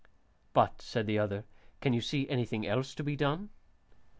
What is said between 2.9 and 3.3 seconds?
to be